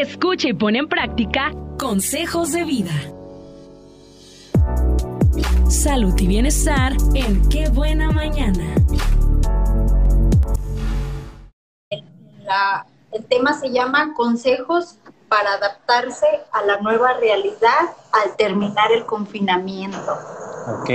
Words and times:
Escucha 0.00 0.48
y 0.48 0.52
pone 0.52 0.80
en 0.80 0.88
práctica 0.88 1.52
consejos 1.78 2.50
de 2.50 2.64
vida. 2.64 2.90
Salud 5.68 6.12
y 6.18 6.26
bienestar 6.26 6.94
en 7.14 7.48
Qué 7.48 7.68
Buena 7.68 8.10
Mañana. 8.10 8.74
el 13.12 13.24
tema 13.26 13.52
se 13.52 13.70
llama 13.70 14.14
Consejos 14.14 14.98
para 15.28 15.52
adaptarse 15.52 16.26
a 16.50 16.62
la 16.62 16.80
nueva 16.80 17.12
realidad 17.14 17.94
al 18.10 18.34
terminar 18.36 18.90
el 18.90 19.06
confinamiento. 19.06 20.12
Ok. 20.80 20.90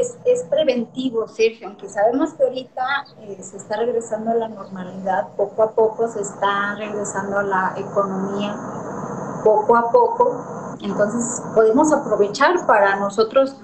Es, 0.00 0.16
es 0.24 0.42
preventivo, 0.50 1.28
Sergio, 1.28 1.68
aunque 1.68 1.88
sabemos 1.88 2.32
que 2.34 2.42
ahorita 2.42 3.04
eh, 3.20 3.38
se 3.40 3.56
está 3.58 3.76
regresando 3.76 4.32
a 4.32 4.34
la 4.34 4.48
normalidad, 4.48 5.28
poco 5.36 5.62
a 5.62 5.70
poco 5.72 6.08
se 6.08 6.20
está 6.20 6.74
regresando 6.76 7.38
a 7.38 7.42
la 7.44 7.74
economía, 7.76 8.56
poco 9.44 9.76
a 9.76 9.90
poco, 9.92 10.76
entonces 10.82 11.42
podemos 11.54 11.92
aprovechar 11.92 12.66
para 12.66 12.96
nosotros 12.96 13.56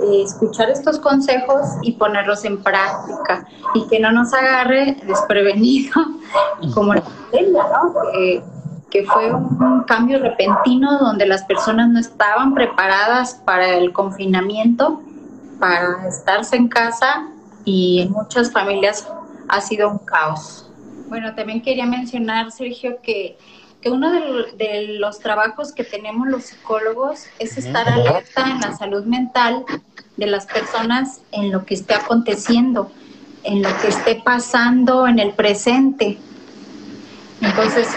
eh, 0.00 0.22
escuchar 0.22 0.70
estos 0.70 0.98
consejos 0.98 1.66
y 1.82 1.92
ponerlos 1.92 2.44
en 2.44 2.62
práctica. 2.62 3.46
Y 3.74 3.86
que 3.88 4.00
no 4.00 4.12
nos 4.12 4.32
agarre 4.32 4.96
desprevenido 5.06 5.92
como 6.74 6.94
la 6.94 7.02
pandemia, 7.02 7.62
¿no? 7.62 7.94
Que, 8.12 8.42
que 8.90 9.04
fue 9.04 9.32
un 9.32 9.84
cambio 9.84 10.18
repentino 10.20 10.98
donde 10.98 11.26
las 11.26 11.44
personas 11.44 11.88
no 11.88 11.98
estaban 11.98 12.54
preparadas 12.54 13.34
para 13.44 13.74
el 13.74 13.92
confinamiento, 13.92 15.00
para 15.58 16.06
estarse 16.08 16.56
en 16.56 16.68
casa 16.68 17.28
y 17.64 18.02
en 18.02 18.12
muchas 18.12 18.52
familias 18.52 19.08
ha 19.48 19.60
sido 19.60 19.90
un 19.90 19.98
caos. 19.98 20.70
Bueno, 21.08 21.34
también 21.34 21.62
quería 21.62 21.86
mencionar, 21.86 22.50
Sergio, 22.50 22.98
que 23.02 23.36
que 23.80 23.90
uno 23.90 24.10
de, 24.10 24.96
los 24.98 25.18
trabajos 25.20 25.72
que 25.72 25.84
tenemos 25.84 26.26
los 26.28 26.44
psicólogos 26.44 27.26
es 27.38 27.56
estar 27.56 27.88
alerta 27.88 28.50
en 28.50 28.60
la 28.60 28.76
salud 28.76 29.04
mental 29.04 29.64
de 30.16 30.26
las 30.26 30.46
personas 30.46 31.20
en 31.32 31.52
lo 31.52 31.64
que 31.64 31.74
esté 31.74 31.94
aconteciendo, 31.94 32.90
en 33.44 33.62
lo 33.62 33.68
que 33.78 33.88
esté 33.88 34.16
pasando 34.24 35.06
en 35.06 35.18
el 35.18 35.32
presente. 35.32 36.18
Entonces, 37.40 37.88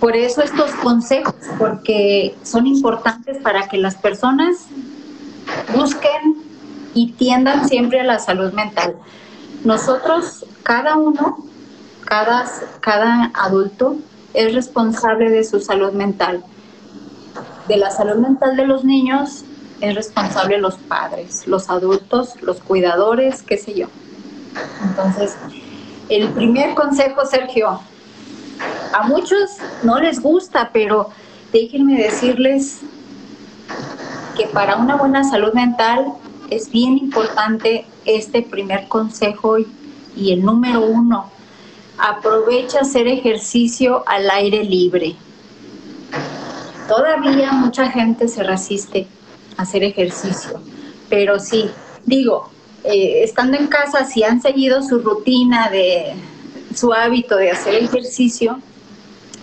por 0.00 0.16
eso 0.16 0.42
estos 0.42 0.70
consejos, 0.72 1.34
porque 1.58 2.34
son 2.42 2.66
importantes 2.66 3.38
para 3.38 3.68
que 3.68 3.76
las 3.76 3.96
personas 3.96 4.66
busquen 5.76 6.47
y 6.98 7.12
tiendan 7.12 7.68
siempre 7.68 8.00
a 8.00 8.04
la 8.04 8.18
salud 8.18 8.52
mental. 8.52 8.96
Nosotros, 9.62 10.44
cada 10.64 10.96
uno, 10.96 11.38
cada, 12.04 12.44
cada 12.80 13.30
adulto, 13.34 13.96
es 14.34 14.52
responsable 14.52 15.30
de 15.30 15.44
su 15.44 15.60
salud 15.60 15.92
mental. 15.92 16.42
De 17.68 17.76
la 17.76 17.92
salud 17.92 18.16
mental 18.16 18.56
de 18.56 18.66
los 18.66 18.82
niños 18.82 19.44
es 19.80 19.94
responsable 19.94 20.58
los 20.58 20.74
padres, 20.74 21.46
los 21.46 21.70
adultos, 21.70 22.34
los 22.42 22.58
cuidadores, 22.58 23.44
qué 23.44 23.58
sé 23.58 23.74
yo. 23.74 23.86
Entonces, 24.82 25.36
el 26.08 26.30
primer 26.30 26.74
consejo, 26.74 27.24
Sergio, 27.26 27.78
a 28.92 29.06
muchos 29.06 29.50
no 29.84 30.00
les 30.00 30.20
gusta, 30.20 30.70
pero 30.72 31.10
déjenme 31.52 31.96
decirles 31.96 32.80
que 34.36 34.46
para 34.48 34.74
una 34.74 34.96
buena 34.96 35.22
salud 35.22 35.52
mental 35.52 36.12
es 36.50 36.70
bien 36.70 36.98
importante 36.98 37.84
este 38.04 38.42
primer 38.42 38.88
consejo 38.88 39.56
y 40.16 40.32
el 40.32 40.42
número 40.42 40.80
uno, 40.80 41.30
aprovecha 41.98 42.80
hacer 42.80 43.08
ejercicio 43.08 44.04
al 44.06 44.30
aire 44.30 44.64
libre. 44.64 45.16
Todavía 46.88 47.52
mucha 47.52 47.90
gente 47.90 48.28
se 48.28 48.42
resiste 48.42 49.06
a 49.56 49.62
hacer 49.62 49.84
ejercicio, 49.84 50.60
pero 51.08 51.38
sí, 51.38 51.70
digo, 52.06 52.50
eh, 52.84 53.22
estando 53.24 53.58
en 53.58 53.66
casa, 53.66 54.04
si 54.04 54.22
han 54.22 54.40
seguido 54.40 54.82
su 54.82 55.00
rutina 55.00 55.68
de 55.68 56.14
su 56.74 56.92
hábito 56.92 57.36
de 57.36 57.50
hacer 57.50 57.74
ejercicio, 57.74 58.60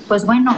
pues 0.08 0.26
bueno, 0.26 0.56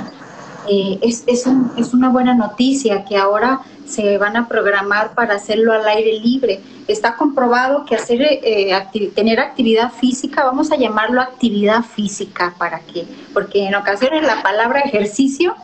eh, 0.69 0.99
es, 1.01 1.23
es, 1.27 1.45
un, 1.45 1.71
es 1.77 1.93
una 1.93 2.09
buena 2.09 2.33
noticia 2.33 3.05
que 3.05 3.17
ahora 3.17 3.61
se 3.85 4.17
van 4.17 4.35
a 4.35 4.47
programar 4.47 5.13
para 5.13 5.35
hacerlo 5.35 5.73
al 5.73 5.87
aire 5.87 6.19
libre. 6.19 6.59
Está 6.87 7.15
comprobado 7.15 7.85
que 7.85 7.95
hacer 7.95 8.21
eh, 8.21 8.73
tener 9.15 9.39
actividad 9.39 9.91
física, 9.91 10.43
vamos 10.43 10.71
a 10.71 10.77
llamarlo 10.77 11.21
actividad 11.21 11.83
física, 11.83 12.53
¿para 12.57 12.79
qué? 12.81 13.05
Porque 13.33 13.65
en 13.65 13.75
ocasiones 13.75 14.23
la 14.23 14.41
palabra 14.43 14.81
ejercicio 14.81 15.55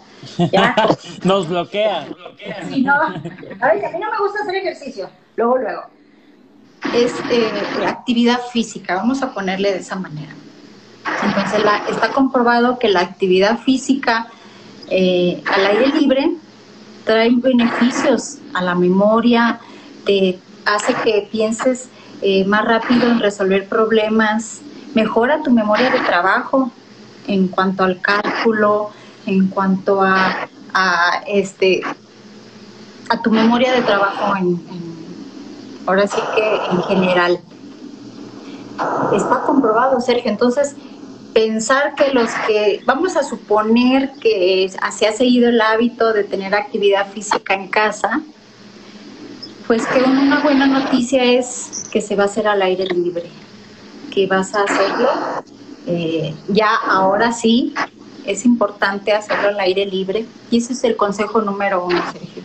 ya 0.51 0.75
nos 1.23 1.49
bloquea. 1.49 2.07
Sí, 2.69 2.81
no, 2.81 2.93
a, 2.93 3.09
ver, 3.09 3.85
a 3.85 3.89
mí 3.89 3.99
no 3.99 4.11
me 4.11 4.17
gusta 4.19 4.41
hacer 4.43 4.55
ejercicio. 4.55 5.09
Luego, 5.35 5.57
luego. 5.57 5.81
Es 6.93 7.13
eh, 7.31 7.49
actividad 7.87 8.39
física, 8.51 8.95
vamos 8.95 9.21
a 9.21 9.33
ponerle 9.33 9.71
de 9.71 9.79
esa 9.79 9.95
manera. 9.95 10.33
Entonces, 11.23 11.63
está 11.89 12.09
comprobado 12.09 12.79
que 12.79 12.89
la 12.89 13.01
actividad 13.01 13.59
física 13.59 14.27
eh, 14.89 15.41
al 15.45 15.65
aire 15.65 15.99
libre 15.99 16.31
trae 17.05 17.31
beneficios 17.35 18.37
a 18.53 18.61
la 18.61 18.75
memoria, 18.75 19.59
te 20.05 20.39
hace 20.65 20.93
que 21.03 21.27
pienses 21.31 21.89
eh, 22.21 22.45
más 22.45 22.65
rápido 22.65 23.09
en 23.09 23.19
resolver 23.19 23.67
problemas, 23.67 24.61
mejora 24.93 25.41
tu 25.43 25.51
memoria 25.51 25.89
de 25.89 25.99
trabajo 25.99 26.71
en 27.27 27.47
cuanto 27.47 27.83
al 27.83 27.99
cálculo, 27.99 28.91
en 29.25 29.47
cuanto 29.47 30.01
a, 30.01 30.47
este 31.27 31.81
a 33.09 33.21
tu 33.21 33.29
memoria 33.29 33.73
de 33.73 33.81
trabajo 33.81 34.35
en, 34.35 34.59
ahora 35.85 36.07
sí 36.07 36.19
que 36.35 36.55
en 36.71 36.83
general. 36.83 37.39
Está 39.13 39.41
comprobado, 39.41 40.01
Sergio. 40.01 40.31
Entonces, 40.31 40.75
pensar 41.33 41.95
que 41.95 42.13
los 42.13 42.29
que, 42.47 42.81
vamos 42.85 43.15
a 43.15 43.23
suponer 43.23 44.11
que 44.21 44.71
se 44.91 45.07
ha 45.07 45.11
seguido 45.11 45.49
el 45.49 45.59
hábito 45.59 46.13
de 46.13 46.23
tener 46.23 46.53
actividad 46.53 47.11
física 47.11 47.53
en 47.53 47.67
casa, 47.67 48.21
pues 49.67 49.85
que 49.87 50.03
una 50.03 50.41
buena 50.41 50.67
noticia 50.67 51.23
es 51.23 51.87
que 51.91 52.01
se 52.01 52.15
va 52.15 52.23
a 52.23 52.25
hacer 52.27 52.47
al 52.47 52.61
aire 52.61 52.85
libre, 52.85 53.29
que 54.11 54.27
vas 54.27 54.53
a 54.53 54.63
hacerlo. 54.63 55.09
Eh, 55.87 56.33
ya 56.49 56.75
ahora 56.75 57.33
sí, 57.33 57.73
es 58.25 58.45
importante 58.45 59.11
hacerlo 59.11 59.49
al 59.49 59.59
aire 59.59 59.85
libre 59.85 60.25
y 60.49 60.57
ese 60.57 60.73
es 60.73 60.83
el 60.83 60.95
consejo 60.95 61.41
número 61.41 61.85
uno, 61.85 62.01
Sergio. 62.11 62.43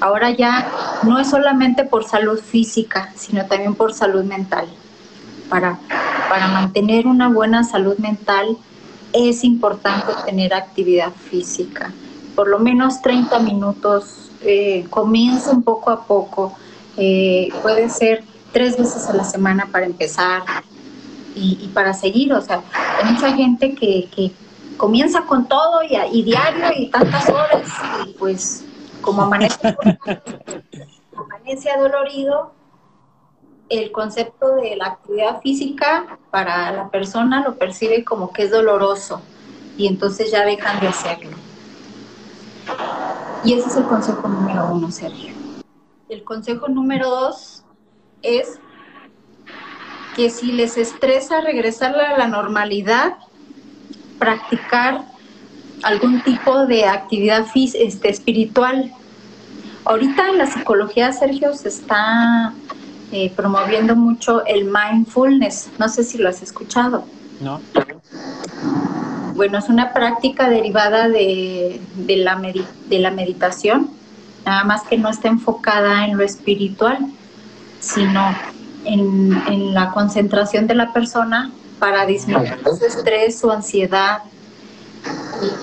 Ahora 0.00 0.30
ya 0.30 0.68
no 1.04 1.18
es 1.18 1.30
solamente 1.30 1.84
por 1.84 2.04
salud 2.04 2.40
física, 2.40 3.12
sino 3.14 3.46
también 3.46 3.74
por 3.74 3.92
salud 3.92 4.24
mental, 4.24 4.66
para 5.48 5.78
para 6.32 6.48
mantener 6.48 7.06
una 7.06 7.28
buena 7.28 7.62
salud 7.62 7.98
mental 7.98 8.56
es 9.12 9.44
importante 9.44 10.14
tener 10.24 10.54
actividad 10.54 11.12
física. 11.12 11.92
Por 12.34 12.48
lo 12.48 12.58
menos 12.58 13.02
30 13.02 13.38
minutos, 13.40 14.30
eh, 14.40 14.86
comienza 14.88 15.50
un 15.50 15.62
poco 15.62 15.90
a 15.90 16.06
poco. 16.06 16.56
Eh, 16.96 17.50
puede 17.60 17.90
ser 17.90 18.24
tres 18.50 18.78
veces 18.78 19.06
a 19.08 19.12
la 19.12 19.24
semana 19.24 19.68
para 19.70 19.84
empezar 19.84 20.42
y, 21.34 21.68
para 21.74 21.92
seguir. 21.92 22.32
O 22.32 22.40
sea, 22.40 22.62
hay 22.72 23.12
mucha 23.12 23.30
gente 23.34 23.74
que, 23.74 24.32
comienza 24.78 25.26
con 25.26 25.46
todo 25.46 25.82
y, 25.82 25.98
y, 26.18 26.22
diario 26.22 26.64
y 26.74 26.88
tantas 26.88 27.28
horas 27.28 27.68
y 28.06 28.14
pues 28.14 28.64
como 29.02 29.20
amanece, 29.20 29.58
amanece 31.14 31.70
adolorido, 31.70 32.54
el 33.72 33.90
concepto 33.90 34.56
de 34.56 34.76
la 34.76 34.86
actividad 34.86 35.40
física 35.40 36.18
para 36.30 36.70
la 36.72 36.90
persona 36.90 37.42
lo 37.42 37.56
percibe 37.56 38.04
como 38.04 38.30
que 38.30 38.42
es 38.42 38.50
doloroso 38.50 39.22
y 39.78 39.86
entonces 39.86 40.30
ya 40.30 40.44
dejan 40.44 40.78
de 40.80 40.88
hacerlo. 40.88 41.36
Y 43.42 43.54
ese 43.54 43.68
es 43.70 43.76
el 43.76 43.84
consejo 43.84 44.28
número 44.28 44.68
uno, 44.70 44.90
Sergio. 44.90 45.34
El 46.10 46.22
consejo 46.22 46.68
número 46.68 47.08
dos 47.08 47.64
es 48.20 48.60
que 50.14 50.28
si 50.28 50.52
les 50.52 50.76
estresa 50.76 51.40
regresar 51.40 51.98
a 51.98 52.18
la 52.18 52.28
normalidad, 52.28 53.16
practicar 54.18 55.06
algún 55.82 56.22
tipo 56.22 56.66
de 56.66 56.84
actividad 56.84 57.46
este, 57.54 58.10
espiritual. 58.10 58.92
Ahorita 59.86 60.30
la 60.32 60.46
psicología, 60.46 61.10
Sergio, 61.12 61.54
se 61.54 61.68
está 61.68 62.52
eh, 63.12 63.30
promoviendo 63.36 63.94
mucho 63.94 64.42
el 64.46 64.64
mindfulness. 64.64 65.68
No 65.78 65.86
sé 65.90 66.02
si 66.02 66.16
lo 66.16 66.30
has 66.30 66.40
escuchado. 66.42 67.04
No. 67.42 67.60
Bueno, 69.34 69.58
es 69.58 69.68
una 69.68 69.92
práctica 69.92 70.48
derivada 70.48 71.10
de, 71.10 71.78
la, 72.06 72.40
de 72.88 72.98
la 72.98 73.10
meditación, 73.10 73.90
nada 74.46 74.64
más 74.64 74.84
que 74.84 74.96
no 74.96 75.10
está 75.10 75.28
enfocada 75.28 76.06
en 76.06 76.16
lo 76.16 76.24
espiritual, 76.24 76.98
sino 77.80 78.34
en, 78.86 79.74
la 79.74 79.90
concentración 79.90 80.66
de 80.66 80.74
la 80.74 80.94
persona 80.94 81.52
para 81.78 82.06
disminuir 82.06 82.56
su 82.78 82.84
estrés, 82.84 83.38
su 83.38 83.50
ansiedad 83.50 84.22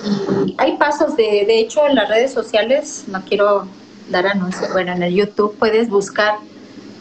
Y, 0.04 0.54
hay 0.58 0.76
pasos, 0.76 1.16
de, 1.16 1.44
de 1.46 1.58
hecho, 1.58 1.84
en 1.86 1.96
las 1.96 2.08
redes 2.08 2.32
sociales, 2.32 3.06
no 3.08 3.22
quiero 3.22 3.66
dar 4.08 4.28
anuncios, 4.28 4.72
bueno, 4.72 4.92
en 4.92 5.02
el 5.02 5.14
YouTube 5.14 5.56
puedes 5.58 5.88
buscar 5.88 6.34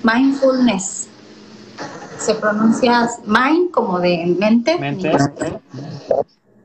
mindfulness. 0.03 1.07
Se 2.17 2.35
pronuncia 2.35 3.09
mind 3.25 3.71
como 3.71 3.99
de 3.99 4.35
mente. 4.37 4.77
Mente. 4.77 5.11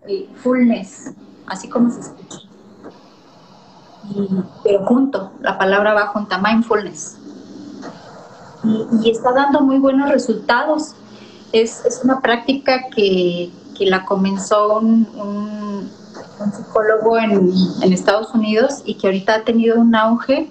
Y 0.07 0.29
fullness, 0.43 1.13
así 1.47 1.69
como 1.69 1.91
se 1.91 2.01
escucha. 2.01 2.39
Y, 4.11 4.29
pero 4.63 4.85
junto, 4.85 5.33
la 5.41 5.57
palabra 5.57 5.95
va 5.95 6.09
junta, 6.09 6.39
mindfulness. 6.39 7.17
Y, 8.65 8.87
y 9.03 9.11
está 9.11 9.33
dando 9.33 9.61
muy 9.61 9.79
buenos 9.79 10.11
resultados. 10.11 10.95
Es, 11.53 11.85
es 11.87 12.01
una 12.03 12.21
práctica 12.21 12.89
que, 12.95 13.51
que, 13.79 13.87
la 13.87 14.05
comenzó 14.05 14.79
un, 14.79 15.09
un, 15.15 15.91
un 16.41 16.53
psicólogo 16.53 17.17
en, 17.17 17.53
en 17.81 17.93
Estados 17.93 18.35
Unidos 18.35 18.83
y 18.85 18.97
que 18.97 19.07
ahorita 19.07 19.37
ha 19.37 19.45
tenido 19.45 19.81
un 19.81 19.95
auge 19.95 20.51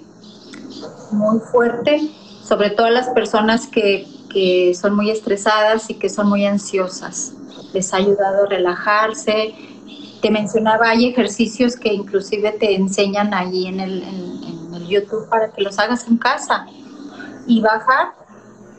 muy 1.10 1.38
fuerte, 1.40 2.10
sobre 2.46 2.70
todo 2.70 2.90
las 2.90 3.08
personas 3.10 3.66
que, 3.66 4.06
que 4.30 4.74
son 4.74 4.94
muy 4.94 5.10
estresadas 5.10 5.88
y 5.88 5.94
que 5.94 6.10
son 6.10 6.28
muy 6.28 6.44
ansiosas. 6.44 7.32
Les 7.72 7.92
ha 7.94 7.96
ayudado 7.98 8.44
a 8.44 8.46
relajarse. 8.46 9.54
Te 10.20 10.30
mencionaba, 10.30 10.90
hay 10.90 11.06
ejercicios 11.06 11.76
que 11.76 11.92
inclusive 11.92 12.52
te 12.52 12.74
enseñan 12.74 13.32
allí 13.32 13.66
en 13.66 13.80
el, 13.80 14.02
en, 14.02 14.74
el 14.74 14.86
YouTube 14.86 15.28
para 15.28 15.50
que 15.52 15.62
los 15.62 15.78
hagas 15.78 16.06
en 16.06 16.18
casa 16.18 16.66
y 17.46 17.60
bajar 17.60 18.12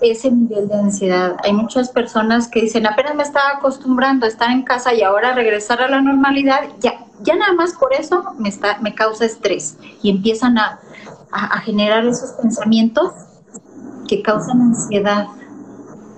ese 0.02 0.30
nivel 0.30 0.68
de 0.68 0.76
ansiedad. 0.76 1.38
Hay 1.44 1.54
muchas 1.54 1.90
personas 1.90 2.48
que 2.48 2.62
dicen, 2.62 2.86
apenas 2.86 3.16
me 3.16 3.24
estaba 3.24 3.52
acostumbrando 3.58 4.26
a 4.26 4.30
estar 4.30 4.52
en 4.52 4.64
casa 4.64 4.94
y 4.94 5.02
ahora 5.02 5.34
regresar 5.34 5.82
a 5.82 5.88
la 5.88 6.02
normalidad, 6.02 6.64
ya, 6.80 7.06
ya 7.22 7.36
nada 7.36 7.54
más 7.54 7.74
por 7.74 7.94
eso 7.94 8.24
me, 8.38 8.50
está, 8.50 8.78
me 8.80 8.94
causa 8.94 9.26
estrés 9.26 9.78
y 10.04 10.10
empiezan 10.10 10.58
a, 10.58 10.80
a, 11.32 11.46
a 11.46 11.62
generar 11.62 12.06
esos 12.06 12.32
pensamientos 12.32 13.14
que 14.08 14.22
causan 14.22 14.62
ansiedad. 14.62 15.28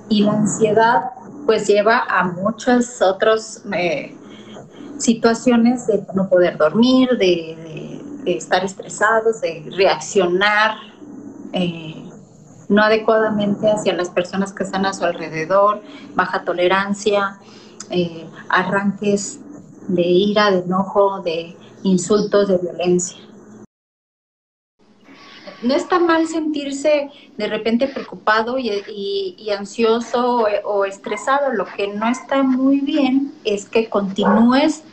Y 0.10 0.24
la 0.24 0.34
ansiedad 0.34 1.12
pues 1.46 1.68
lleva 1.68 2.04
a 2.08 2.24
muchas 2.26 3.02
otras 3.02 3.64
eh, 3.74 4.16
situaciones 4.98 5.88
de 5.88 6.06
no 6.14 6.28
poder 6.30 6.58
dormir, 6.58 7.10
de, 7.18 8.02
estar 8.26 8.66
estresados, 8.66 9.40
de 9.40 9.64
reaccionar 9.74 10.76
eh, 11.54 12.04
no 12.68 12.84
adecuadamente 12.84 13.72
hacia 13.72 13.94
las 13.94 14.10
personas 14.10 14.52
que 14.52 14.64
están 14.64 14.86
a 14.86 14.92
su 14.92 15.06
alrededor, 15.06 15.82
baja 16.14 16.44
tolerancia, 16.44 17.40
eh, 17.90 18.26
arranques 18.50 19.40
de 19.88 20.02
ira, 20.02 20.52
de 20.52 20.60
enojo, 20.60 21.22
de 21.22 21.56
insultos, 21.84 22.50
de 22.50 22.58
violencia 22.58 23.27
no 25.62 25.74
está 25.74 26.00
mal 26.00 26.28
sentirse 26.28 27.10
de 27.38 27.48
repente 27.48 27.88
preocupado 27.88 28.58
y, 28.60 29.50
ansioso 29.58 30.44
o, 30.44 30.48
o, 30.66 30.86
estresado. 30.86 31.52
Lo 31.52 31.66
que 31.66 31.88
no 31.88 32.08
está 32.08 32.44
muy 32.44 32.80
bien 32.80 33.34
es 33.44 33.66
que 33.66 33.90
continúes 33.90 34.84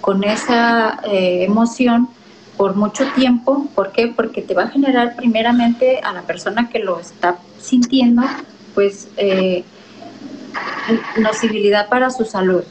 con 0.00 0.24
esa 0.24 1.00
eh, 1.04 1.44
emoción 1.44 2.08
por 2.56 2.74
mucho 2.74 3.06
tiempo. 3.14 3.68
¿Por 3.74 3.92
qué? 3.92 4.08
Porque 4.08 4.42
te 4.42 4.54
va 4.54 4.64
a 4.64 4.68
generar 4.68 5.16
primeramente 5.16 6.00
a 6.02 6.12
la 6.12 6.22
persona 6.22 6.68
que 6.68 6.80
lo 6.80 6.98
está 7.00 7.38
sintiendo, 7.58 8.22
pues, 8.74 9.08
eh, 9.16 9.64
nocibilidad 11.18 11.88
para 11.88 12.10
su 12.10 12.24
salud. 12.24 12.64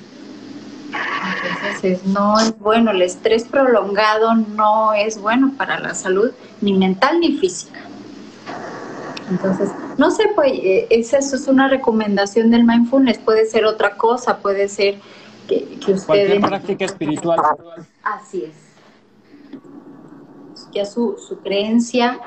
Entonces, 1.82 2.06
no 2.06 2.38
es 2.40 2.60
bueno, 2.60 2.92
el 2.92 3.02
estrés 3.02 3.46
prolongado 3.46 4.36
no 4.36 4.94
es 4.94 5.20
bueno 5.20 5.54
para 5.58 5.80
la 5.80 5.96
salud, 5.96 6.32
ni 6.60 6.74
mental 6.74 7.20
ni 7.22 7.38
física. 7.38 7.80
Entonces, 9.30 9.70
no 9.98 10.12
sé, 10.12 10.24
pues, 10.36 10.52
eso 10.90 11.36
es 11.36 11.48
una 11.48 11.70
recomendación 11.70 12.50
del 12.50 12.66
mindfulness, 12.66 13.20
puede 13.20 13.46
ser 13.46 13.66
otra 13.66 13.96
cosa, 13.96 14.40
puede 14.40 14.68
ser 14.68 15.00
que, 15.48 15.64
que 15.80 15.94
ustedes... 15.94 16.06
Cualquier 16.06 16.42
práctica 16.42 16.86
espiritual. 16.86 17.40
Así 18.04 18.44
es. 18.46 18.56
Ya 20.74 20.86
su, 20.86 21.16
su 21.18 21.38
creencia, 21.40 22.20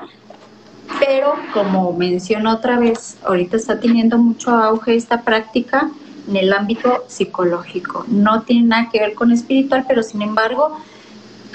pero 0.99 1.35
como 1.53 1.93
menciono 1.93 2.53
otra 2.53 2.79
vez, 2.79 3.17
ahorita 3.23 3.57
está 3.57 3.79
teniendo 3.79 4.17
mucho 4.17 4.51
auge 4.51 4.95
esta 4.95 5.21
práctica, 5.21 5.91
en 6.27 6.35
el 6.35 6.53
ámbito 6.53 7.03
psicológico. 7.07 8.05
No 8.07 8.43
tiene 8.43 8.67
nada 8.67 8.89
que 8.91 8.99
ver 8.99 9.13
con 9.13 9.31
espiritual, 9.31 9.85
pero 9.87 10.03
sin 10.03 10.21
embargo 10.21 10.77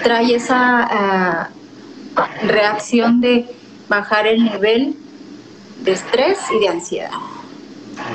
trae 0.03 0.35
esa 0.35 1.49
uh, 2.15 2.47
reacción 2.47 3.20
de 3.20 3.55
bajar 3.88 4.26
el 4.26 4.44
nivel 4.44 4.97
de 5.81 5.93
estrés 5.93 6.38
y 6.55 6.61
de 6.61 6.69
ansiedad. 6.69 7.11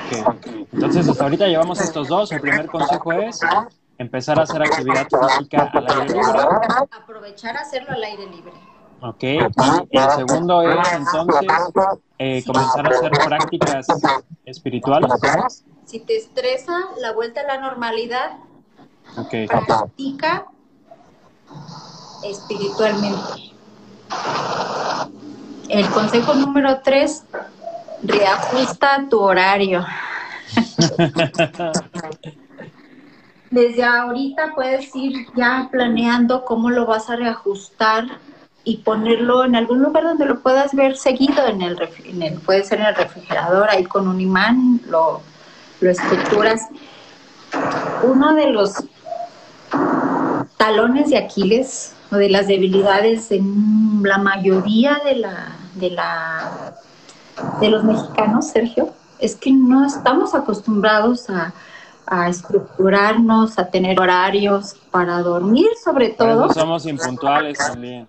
Okay. 0.07 0.65
Entonces, 0.71 1.07
hasta 1.09 1.23
ahorita 1.23 1.47
llevamos 1.47 1.81
estos 1.81 2.07
dos. 2.07 2.31
El 2.31 2.41
primer 2.41 2.67
consejo 2.67 3.11
es 3.13 3.39
empezar 3.97 4.39
a 4.39 4.43
hacer 4.43 4.61
actividad 4.61 5.07
física 5.07 5.69
al 5.73 5.87
aire 5.87 6.13
libre. 6.13 6.39
Aprovechar 6.91 7.57
a 7.57 7.61
hacerlo 7.61 7.91
al 7.91 8.03
aire 8.03 8.27
libre. 8.27 8.53
Ok. 9.01 9.23
Y 9.23 9.97
el 9.97 10.09
segundo 10.15 10.61
es 10.61 10.93
entonces 10.93 11.47
eh, 12.17 12.43
comenzar 12.45 12.85
a 12.87 12.89
hacer 12.89 13.11
prácticas 13.11 13.87
espirituales. 14.45 15.11
Si 15.85 15.99
te 15.99 16.17
estresa 16.17 16.73
la 16.99 17.11
vuelta 17.11 17.41
a 17.41 17.43
la 17.43 17.57
normalidad, 17.59 18.37
okay. 19.17 19.47
practica 19.47 20.45
espiritualmente. 22.23 23.53
El 25.69 25.87
consejo 25.89 26.33
número 26.35 26.79
tres, 26.83 27.23
reajusta 28.01 29.05
tu 29.09 29.19
horario. 29.19 29.85
Desde 33.51 33.83
ahorita 33.83 34.53
puedes 34.55 34.95
ir 34.95 35.27
ya 35.35 35.69
planeando 35.71 36.43
cómo 36.45 36.69
lo 36.69 36.85
vas 36.85 37.09
a 37.09 37.15
reajustar 37.15 38.05
y 38.63 38.77
ponerlo 38.77 39.43
en 39.45 39.55
algún 39.55 39.83
lugar 39.83 40.03
donde 40.03 40.25
lo 40.25 40.39
puedas 40.41 40.73
ver 40.73 40.95
seguido 40.95 41.45
en 41.47 41.61
el, 41.61 41.77
en 42.05 42.21
el 42.23 42.39
puede 42.39 42.63
ser 42.63 42.79
en 42.79 42.87
el 42.87 42.95
refrigerador 42.95 43.69
ahí 43.69 43.83
con 43.83 44.07
un 44.07 44.21
imán 44.21 44.81
lo, 44.87 45.21
lo 45.83 45.91
estructuras 45.91 46.61
uno 48.03 48.33
de 48.33 48.49
los 48.49 48.83
talones 50.57 51.09
de 51.09 51.17
Aquiles 51.17 51.93
o 52.11 52.15
de 52.15 52.29
las 52.29 52.47
debilidades 52.47 53.31
en 53.31 54.01
la 54.01 54.17
mayoría 54.17 55.01
de 55.03 55.15
la 55.15 55.49
de 55.75 55.89
la 55.91 56.73
de 57.59 57.69
los 57.69 57.83
mexicanos 57.83 58.47
Sergio 58.47 58.93
es 59.19 59.35
que 59.35 59.51
no 59.51 59.85
estamos 59.85 60.33
acostumbrados 60.35 61.29
a, 61.29 61.53
a 62.05 62.29
estructurarnos, 62.29 63.57
a 63.57 63.69
tener 63.69 63.99
horarios 63.99 64.75
para 64.91 65.19
dormir, 65.19 65.67
sobre 65.81 66.09
todo. 66.09 66.51
somos 66.53 66.85
impuntuales 66.85 67.57
también 67.57 68.07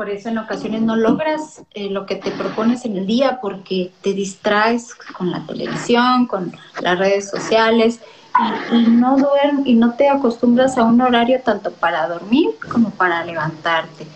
por 0.00 0.08
eso 0.08 0.30
en 0.30 0.38
ocasiones 0.38 0.80
no 0.80 0.96
logras 0.96 1.60
eh, 1.74 1.90
lo 1.90 2.06
que 2.06 2.16
te 2.16 2.30
propones 2.30 2.86
en 2.86 2.96
el 2.96 3.06
día 3.06 3.38
porque 3.42 3.92
te 4.00 4.14
distraes 4.14 4.94
con 4.94 5.30
la 5.30 5.44
televisión, 5.46 6.24
con 6.26 6.56
las 6.80 6.98
redes 6.98 7.28
sociales 7.28 8.00
y, 8.72 8.76
y 8.76 8.86
no 8.86 9.18
duermes 9.18 9.66
y 9.66 9.74
no 9.74 9.92
te 9.96 10.08
acostumbras 10.08 10.78
a 10.78 10.84
un 10.84 11.02
horario 11.02 11.42
tanto 11.44 11.70
para 11.70 12.08
dormir 12.08 12.48
como 12.72 12.88
para 12.88 13.22
levantarte. 13.26 14.06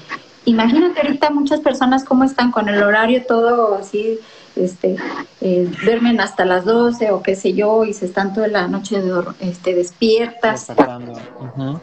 Imagínate 0.47 1.03
ahorita 1.03 1.29
muchas 1.29 1.61
personas 1.61 2.03
cómo 2.03 2.25
están 2.25 2.50
con 2.50 2.71
el 2.71 2.83
horario 2.83 3.23
todo 3.26 3.75
así, 3.75 4.19
este, 4.57 4.97
eh, 5.43 5.71
duermen 5.85 6.19
hasta 6.19 6.47
las 6.47 6.64
12 6.64 7.11
o 7.11 7.23
qué 7.23 7.37
sé 7.37 7.53
yo 7.53 7.85
y 7.85 7.93
se 7.93 8.07
están 8.07 8.33
toda 8.33 8.49
la 8.49 8.69
noche 8.69 9.03
de, 9.03 9.23
este, 9.41 9.75
despiertas. 9.75 10.71
Uh 10.71 11.59
-huh. 11.59 11.81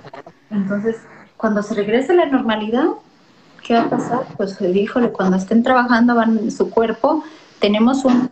Entonces, 0.49 0.95
cuando 1.37 1.61
se 1.61 1.75
regresa 1.75 2.13
a 2.13 2.15
la 2.15 2.25
normalidad, 2.25 2.87
¿qué 3.63 3.73
va 3.73 3.81
a 3.81 3.89
pasar? 3.89 4.25
Pues 4.37 4.59
híjole, 4.61 5.11
cuando 5.11 5.37
estén 5.37 5.63
trabajando 5.63 6.15
van 6.15 6.37
en 6.37 6.51
su 6.51 6.69
cuerpo, 6.69 7.23
tenemos 7.59 8.05
un, 8.05 8.31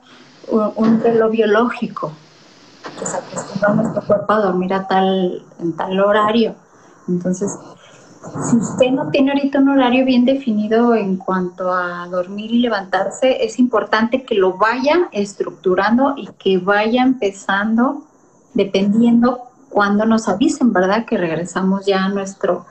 un, 0.52 1.02
reloj 1.02 1.32
biológico 1.32 2.12
que 2.98 3.06
se 3.06 3.18
acostumbra 3.18 3.74
nuestro 3.74 4.02
cuerpo 4.04 4.34
a 4.34 4.40
dormir 4.40 4.74
a 4.74 4.88
tal, 4.88 5.46
en 5.60 5.76
tal 5.76 6.00
horario. 6.00 6.56
Entonces, 7.08 7.58
si 8.50 8.58
usted 8.58 8.92
no 8.92 9.10
tiene 9.10 9.32
ahorita 9.32 9.60
un 9.60 9.70
horario 9.70 10.06
bien 10.06 10.26
definido 10.26 10.94
en 10.96 11.18
cuanto 11.18 11.72
a 11.72 12.08
dormir 12.08 12.52
y 12.52 12.60
levantarse, 12.60 13.44
es 13.44 13.60
importante 13.60 14.24
que 14.24 14.36
lo 14.36 14.58
vaya 14.58 15.10
estructurando 15.12 16.16
y 16.18 16.28
que 16.38 16.58
vaya 16.58 17.02
empezando 17.02 18.04
dependiendo 18.54 19.44
cuando 19.70 20.06
nos 20.06 20.28
avisen, 20.28 20.74
¿verdad? 20.74 21.06
Que 21.06 21.18
regresamos 21.18 21.86
ya 21.86 22.06
a 22.06 22.10
nuestro 22.10 22.66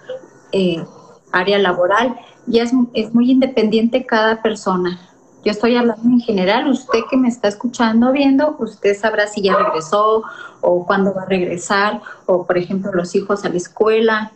eh, 0.53 0.85
área 1.33 1.59
laboral 1.59 2.17
ya 2.49 2.62
es, 2.64 2.73
es, 2.95 3.14
muy 3.14 3.31
independiente 3.31 4.07
cada 4.07 4.43
persona. 4.43 4.99
Yo 5.45 5.52
estoy 5.52 5.76
hablando 5.76 6.09
en 6.09 6.21
general, 6.21 6.69
usted 6.69 7.00
que 7.11 7.17
me 7.17 7.28
está 7.28 7.49
escuchando, 7.49 8.12
viendo, 8.12 8.57
usted 8.59 8.97
sabrá 8.97 9.26
si 9.26 9.43
ya 9.43 9.57
regresó 9.57 10.25
o 10.61 10.85
cuándo 10.85 11.14
va 11.14 11.23
a 11.23 11.26
regresar, 11.26 12.02
o 12.26 12.45
por 12.45 12.59
ejemplo 12.59 12.93
los 12.93 13.14
hijos 13.14 13.45
a 13.45 13.49
la 13.49 13.57
escuela. 13.57 14.33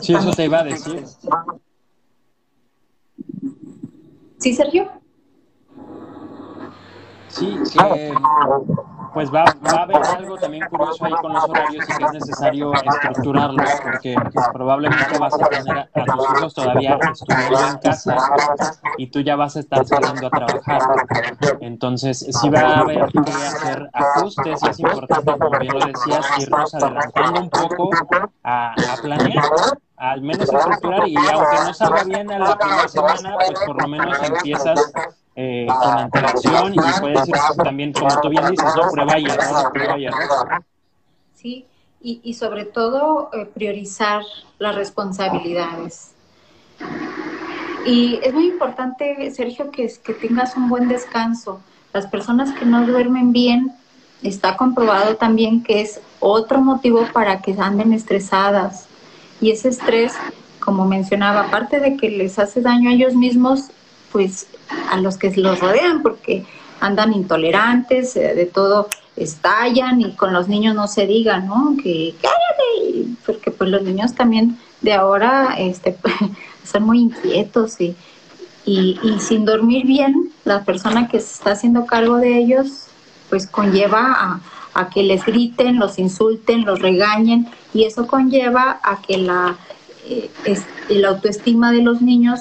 Sí, 0.00 0.14
eso 0.14 0.30
te 0.30 0.44
iba 0.44 0.60
a 0.60 0.64
decir. 0.64 1.04
¿Sí, 4.38 4.54
Sergio? 4.54 4.90
Sí, 7.28 7.58
que 7.72 8.14
pues 9.14 9.32
va, 9.32 9.44
va, 9.44 9.70
a 9.70 9.82
haber 9.82 10.04
algo 10.04 10.36
también 10.36 10.66
curioso 10.68 11.04
ahí 11.04 11.12
con 11.12 11.32
los 11.32 11.44
horarios 11.44 11.84
y 11.88 11.96
que 11.96 12.04
es 12.04 12.12
necesario 12.12 12.72
estructurarlos 12.74 13.70
porque 13.82 14.16
pues, 14.32 14.48
probablemente 14.52 15.18
vas 15.18 15.34
a 15.34 15.48
tener 15.48 15.78
a, 15.78 16.04
tus 16.04 16.30
hijos 16.36 16.54
todavía 16.54 16.98
estudiando 17.12 17.68
en 17.68 17.78
casa 17.78 18.16
y 18.98 19.06
tú 19.06 19.20
ya 19.20 19.36
vas 19.36 19.56
a 19.56 19.60
estar 19.60 19.86
saliendo 19.86 20.26
a 20.26 20.30
trabajar. 20.30 20.82
Entonces, 21.60 22.26
sí 22.28 22.50
va 22.50 22.60
a 22.60 22.78
haber 22.80 23.06
que 23.06 23.18
hacer 23.20 23.88
ajustes 23.92 24.62
y 24.62 24.68
es 24.68 24.80
importante, 24.80 25.38
como 25.38 25.58
bien 25.58 25.72
lo 25.72 25.86
decías, 25.86 26.26
irnos 26.40 26.74
adelantando 26.74 27.40
un 27.40 27.50
poco 27.50 27.90
a, 28.42 28.72
a 28.72 28.96
planear 29.00 29.44
al 29.96 30.20
menos 30.20 30.52
estructurar 30.52 31.08
y 31.08 31.16
aunque 31.16 31.56
no 31.64 31.74
salga 31.74 32.04
bien 32.04 32.30
a 32.30 32.38
la 32.38 32.58
primera 32.58 32.88
semana, 32.88 33.36
pues 33.46 33.60
por 33.64 33.80
lo 33.80 33.88
menos 33.88 34.18
empiezas 34.22 34.92
eh, 35.36 35.66
con 35.66 35.98
antelación 35.98 36.74
y 36.74 36.78
puedes 37.00 37.28
ir 37.28 37.34
también, 37.62 37.92
como 37.92 38.20
tú 38.20 38.28
bien 38.28 38.50
dices, 38.50 38.72
¿no? 38.76 38.90
prueba 38.90 39.18
y. 39.18 40.08
Sí, 41.34 41.66
y, 42.00 42.20
y 42.22 42.34
sobre 42.34 42.64
todo 42.64 43.30
eh, 43.32 43.46
priorizar 43.46 44.22
las 44.58 44.74
responsabilidades. 44.74 46.14
Y 47.86 48.18
es 48.22 48.32
muy 48.32 48.46
importante, 48.46 49.30
Sergio, 49.30 49.70
que, 49.70 49.92
que 50.02 50.14
tengas 50.14 50.56
un 50.56 50.68
buen 50.68 50.88
descanso. 50.88 51.60
Las 51.92 52.06
personas 52.06 52.52
que 52.52 52.64
no 52.64 52.86
duermen 52.86 53.32
bien, 53.32 53.74
está 54.24 54.56
comprobado 54.56 55.16
también 55.16 55.62
que 55.62 55.82
es 55.82 56.00
otro 56.18 56.60
motivo 56.60 57.06
para 57.12 57.40
que 57.40 57.54
anden 57.58 57.92
estresadas. 57.92 58.86
Y 59.40 59.50
ese 59.50 59.68
estrés, 59.68 60.14
como 60.60 60.86
mencionaba, 60.86 61.42
aparte 61.42 61.78
de 61.78 61.96
que 61.96 62.08
les 62.10 62.38
hace 62.38 62.62
daño 62.62 62.90
a 62.90 62.94
ellos 62.94 63.14
mismos, 63.14 63.70
pues 64.10 64.48
a 64.90 64.96
los 64.98 65.16
que 65.16 65.30
los 65.36 65.60
rodean, 65.60 66.02
porque 66.02 66.44
andan 66.80 67.12
intolerantes, 67.12 68.16
eh, 68.16 68.34
de 68.34 68.46
todo 68.46 68.88
estallan 69.16 70.00
y 70.00 70.12
con 70.12 70.32
los 70.32 70.48
niños 70.48 70.74
no 70.74 70.88
se 70.88 71.06
diga, 71.06 71.38
¿no? 71.38 71.76
Que 71.82 72.14
cállate, 72.20 73.08
porque 73.24 73.50
pues 73.50 73.70
los 73.70 73.82
niños 73.82 74.14
también 74.14 74.58
de 74.80 74.92
ahora 74.92 75.54
este, 75.58 75.96
son 76.64 76.82
muy 76.82 77.00
inquietos 77.00 77.80
y, 77.80 77.96
y, 78.66 78.98
sin 79.20 79.44
dormir 79.44 79.86
bien, 79.86 80.30
la 80.44 80.64
persona 80.64 81.08
que 81.08 81.20
se 81.20 81.34
está 81.34 81.52
haciendo 81.52 81.86
cargo 81.86 82.16
de 82.16 82.38
ellos, 82.38 82.86
pues 83.30 83.46
conlleva 83.46 84.40
a, 84.74 84.90
que 84.90 85.02
les 85.04 85.24
griten, 85.24 85.78
los 85.78 85.98
insulten, 85.98 86.64
los 86.64 86.80
regañen 86.80 87.46
y 87.72 87.84
eso 87.84 88.06
conlleva 88.06 88.80
a 88.82 89.00
que 89.00 89.18
la, 89.18 89.56
eh, 90.06 90.30
la 90.88 91.08
autoestima 91.08 91.70
de 91.70 91.82
los 91.82 92.02
niños 92.02 92.40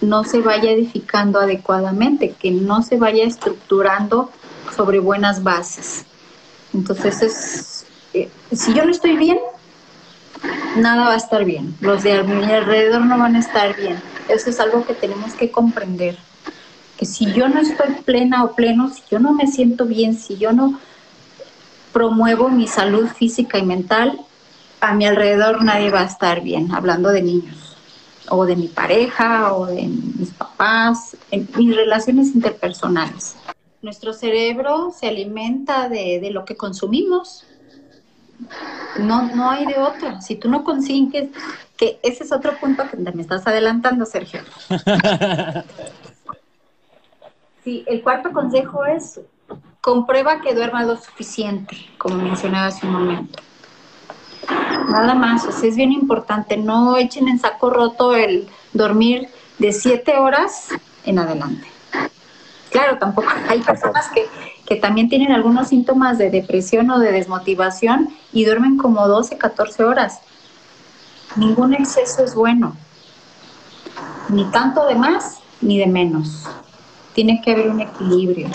no 0.00 0.24
se 0.24 0.40
vaya 0.40 0.70
edificando 0.70 1.40
adecuadamente, 1.40 2.34
que 2.38 2.50
no 2.50 2.82
se 2.82 2.96
vaya 2.96 3.24
estructurando 3.24 4.30
sobre 4.74 4.98
buenas 4.98 5.42
bases. 5.42 6.04
Entonces, 6.74 7.22
es, 7.22 7.86
eh, 8.12 8.30
si 8.52 8.74
yo 8.74 8.84
no 8.84 8.90
estoy 8.90 9.16
bien, 9.16 9.38
nada 10.76 11.06
va 11.06 11.14
a 11.14 11.16
estar 11.16 11.44
bien. 11.44 11.74
Los 11.80 12.02
de 12.02 12.22
mi 12.22 12.44
alrededor 12.44 13.02
no 13.02 13.18
van 13.18 13.36
a 13.36 13.40
estar 13.40 13.76
bien. 13.76 14.00
Eso 14.28 14.50
es 14.50 14.60
algo 14.60 14.84
que 14.84 14.94
tenemos 14.94 15.32
que 15.34 15.50
comprender. 15.50 16.18
Que 16.98 17.06
si 17.06 17.32
yo 17.32 17.48
no 17.48 17.60
estoy 17.60 17.94
plena 18.04 18.44
o 18.44 18.52
pleno, 18.52 18.88
si 18.88 19.02
yo 19.10 19.18
no 19.18 19.32
me 19.32 19.46
siento 19.46 19.86
bien, 19.86 20.16
si 20.16 20.36
yo 20.36 20.52
no 20.52 20.78
promuevo 21.92 22.48
mi 22.48 22.68
salud 22.68 23.06
física 23.08 23.58
y 23.58 23.62
mental, 23.62 24.18
a 24.80 24.94
mi 24.94 25.06
alrededor 25.06 25.64
nadie 25.64 25.90
va 25.90 26.02
a 26.02 26.06
estar 26.06 26.42
bien, 26.42 26.72
hablando 26.72 27.10
de 27.10 27.22
niños 27.22 27.65
o 28.30 28.44
de 28.44 28.56
mi 28.56 28.68
pareja 28.68 29.52
o 29.54 29.66
de 29.66 29.82
mis 29.82 30.30
papás, 30.30 31.16
en 31.30 31.48
mis 31.56 31.74
relaciones 31.74 32.34
interpersonales. 32.34 33.36
Nuestro 33.82 34.12
cerebro 34.12 34.92
se 34.96 35.08
alimenta 35.08 35.88
de, 35.88 36.18
de 36.20 36.30
lo 36.30 36.44
que 36.44 36.56
consumimos. 36.56 37.44
No, 38.98 39.22
no 39.34 39.50
hay 39.50 39.66
de 39.66 39.78
otra. 39.78 40.20
Si 40.20 40.36
tú 40.36 40.50
no 40.50 40.64
consigues, 40.64 41.30
que 41.76 41.98
ese 42.02 42.24
es 42.24 42.32
otro 42.32 42.56
punto 42.58 42.84
que 42.90 42.96
me 42.96 43.22
estás 43.22 43.46
adelantando, 43.46 44.04
Sergio. 44.06 44.42
Sí, 47.66 47.82
el 47.88 48.00
cuarto 48.00 48.30
consejo 48.30 48.84
es 48.84 49.20
comprueba 49.80 50.40
que 50.40 50.54
duerma 50.54 50.84
lo 50.84 50.96
suficiente, 50.96 51.76
como 51.98 52.14
mencionaba 52.14 52.66
hace 52.66 52.86
un 52.86 52.92
momento. 52.92 53.42
Nada 54.96 55.14
más, 55.14 55.44
o 55.44 55.52
sea, 55.52 55.68
es 55.68 55.76
bien 55.76 55.92
importante, 55.92 56.56
no 56.56 56.96
echen 56.96 57.28
en 57.28 57.38
saco 57.38 57.68
roto 57.68 58.16
el 58.16 58.48
dormir 58.72 59.28
de 59.58 59.70
siete 59.74 60.16
horas 60.16 60.68
en 61.04 61.18
adelante. 61.18 61.68
Claro, 62.70 62.96
tampoco 62.96 63.28
hay 63.48 63.60
personas 63.60 64.08
que, 64.08 64.26
que 64.64 64.76
también 64.76 65.10
tienen 65.10 65.32
algunos 65.32 65.68
síntomas 65.68 66.16
de 66.16 66.30
depresión 66.30 66.90
o 66.90 66.98
de 66.98 67.12
desmotivación 67.12 68.08
y 68.32 68.46
duermen 68.46 68.78
como 68.78 69.06
12, 69.06 69.36
14 69.36 69.84
horas. 69.84 70.20
Ningún 71.36 71.74
exceso 71.74 72.24
es 72.24 72.34
bueno, 72.34 72.74
ni 74.30 74.46
tanto 74.46 74.86
de 74.86 74.94
más 74.94 75.40
ni 75.60 75.78
de 75.78 75.88
menos. 75.88 76.44
Tiene 77.12 77.42
que 77.42 77.52
haber 77.52 77.68
un 77.68 77.82
equilibrio. 77.82 78.48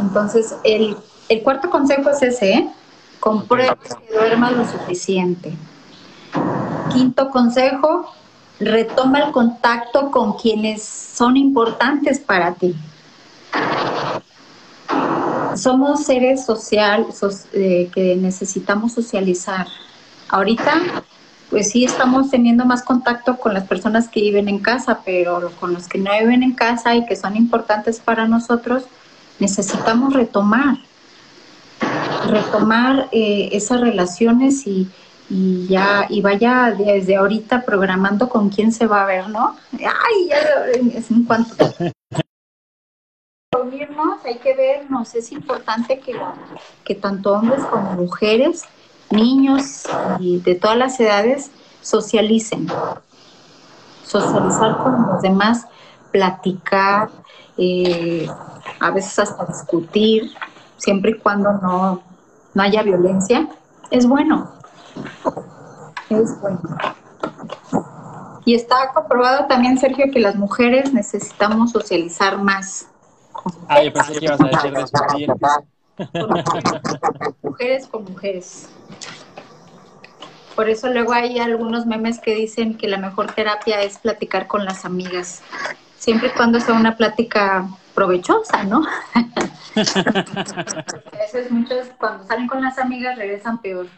Entonces, 0.00 0.56
el, 0.64 0.96
el 1.28 1.42
cuarto 1.44 1.70
consejo 1.70 2.10
es 2.10 2.22
ese, 2.22 2.52
¿eh? 2.54 2.68
Comprueba 3.20 3.76
que 3.76 4.14
duermas 4.14 4.52
lo 4.52 4.64
suficiente. 4.64 5.52
Quinto 6.92 7.30
consejo, 7.30 8.12
retoma 8.60 9.20
el 9.20 9.32
contacto 9.32 10.10
con 10.10 10.34
quienes 10.34 10.82
son 10.82 11.36
importantes 11.36 12.18
para 12.18 12.54
ti. 12.54 12.74
Somos 15.56 16.04
seres 16.04 16.44
sociales 16.44 17.46
eh, 17.52 17.90
que 17.92 18.16
necesitamos 18.16 18.92
socializar. 18.92 19.66
Ahorita, 20.28 21.02
pues 21.50 21.70
sí 21.70 21.84
estamos 21.84 22.30
teniendo 22.30 22.64
más 22.64 22.82
contacto 22.82 23.38
con 23.38 23.54
las 23.54 23.64
personas 23.64 24.08
que 24.08 24.20
viven 24.20 24.48
en 24.48 24.60
casa, 24.60 25.00
pero 25.04 25.50
con 25.58 25.74
los 25.74 25.88
que 25.88 25.98
no 25.98 26.10
viven 26.18 26.42
en 26.42 26.52
casa 26.52 26.94
y 26.94 27.06
que 27.06 27.16
son 27.16 27.36
importantes 27.36 27.98
para 27.98 28.28
nosotros, 28.28 28.84
necesitamos 29.40 30.12
retomar 30.12 30.78
retomar 32.28 33.08
eh, 33.12 33.50
esas 33.52 33.80
relaciones 33.80 34.66
y, 34.66 34.88
y, 35.28 35.66
ya 35.66 36.06
y 36.08 36.20
vaya 36.20 36.74
desde 36.76 37.16
ahorita 37.16 37.62
programando 37.64 38.28
con 38.28 38.48
quién 38.48 38.72
se 38.72 38.86
va 38.86 39.02
a 39.02 39.06
ver, 39.06 39.28
¿no? 39.28 39.56
Ay, 39.72 40.28
ya 40.28 40.38
es 40.94 41.10
en 41.10 41.24
cuanto 41.24 41.54
reunirnos, 43.52 44.24
hay 44.24 44.38
que 44.38 44.54
vernos, 44.54 45.14
es 45.14 45.32
importante 45.32 45.98
que, 46.00 46.14
que 46.84 46.94
tanto 46.94 47.32
hombres 47.32 47.64
como 47.64 47.92
mujeres, 47.92 48.64
niños 49.10 49.84
y 50.18 50.38
de 50.40 50.54
todas 50.54 50.76
las 50.76 51.00
edades 51.00 51.50
socialicen, 51.80 52.68
socializar 54.04 54.78
con 54.78 55.06
los 55.06 55.22
demás, 55.22 55.66
platicar, 56.12 57.10
eh, 57.56 58.28
a 58.80 58.90
veces 58.90 59.18
hasta 59.18 59.46
discutir, 59.46 60.30
siempre 60.76 61.12
y 61.12 61.14
cuando 61.14 61.52
no, 61.52 62.02
no 62.58 62.64
haya 62.64 62.82
violencia, 62.82 63.48
es 63.88 64.04
bueno. 64.04 64.50
Es 66.10 66.40
bueno. 66.40 66.60
Y 68.44 68.54
está 68.56 68.92
comprobado 68.92 69.46
también, 69.46 69.78
Sergio, 69.78 70.06
que 70.12 70.18
las 70.18 70.34
mujeres 70.34 70.92
necesitamos 70.92 71.70
socializar 71.70 72.36
más. 72.38 72.88
Ah, 73.68 73.80
yo 73.80 73.92
pensé 73.92 74.18
que 74.18 74.24
ibas 74.24 74.40
a 74.40 74.48
decir 74.48 74.74
discutir. 74.74 75.32
mujeres 77.44 77.86
con 77.86 78.04
mujeres. 78.04 78.68
Por 80.56 80.68
eso 80.68 80.88
luego 80.88 81.12
hay 81.12 81.38
algunos 81.38 81.86
memes 81.86 82.18
que 82.18 82.34
dicen 82.34 82.76
que 82.76 82.88
la 82.88 82.98
mejor 82.98 83.30
terapia 83.30 83.82
es 83.82 83.98
platicar 83.98 84.48
con 84.48 84.64
las 84.64 84.84
amigas, 84.84 85.42
siempre 85.96 86.30
y 86.30 86.32
cuando 86.32 86.58
sea 86.58 86.74
una 86.74 86.96
plática 86.96 87.68
provechosa, 87.98 88.62
¿no? 88.62 88.86
A 89.14 89.82
veces 91.18 91.50
muchos 91.50 91.88
cuando 91.98 92.24
salen 92.24 92.46
con 92.46 92.62
las 92.62 92.78
amigas 92.78 93.18
regresan 93.18 93.60
peor. 93.60 93.88